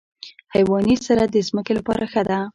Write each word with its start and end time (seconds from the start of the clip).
حیواني 0.55 0.95
سره 1.07 1.23
د 1.27 1.35
ځمکې 1.47 1.73
لپاره 1.79 2.03
ښه 2.11 2.21
ده. 2.29 2.37